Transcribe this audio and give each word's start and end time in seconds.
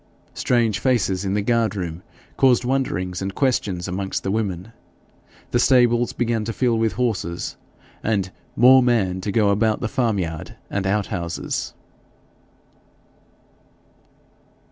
Strange 0.33 0.79
faces 0.79 1.23
in 1.23 1.35
the 1.35 1.43
guard 1.43 1.75
room 1.75 2.01
caused 2.35 2.65
wonderings 2.65 3.21
and 3.21 3.35
questions 3.35 3.87
amongst 3.87 4.23
the 4.23 4.31
women. 4.31 4.71
The 5.51 5.59
stables 5.59 6.11
began 6.11 6.43
to 6.45 6.53
fill 6.53 6.75
with 6.79 6.93
horses, 6.93 7.55
and 8.03 8.31
'more 8.55 8.81
man' 8.81 9.21
to 9.21 9.31
go 9.31 9.49
about 9.49 9.79
the 9.79 9.87
farmyard 9.87 10.55
and 10.71 10.87
outhouses. 10.87 11.75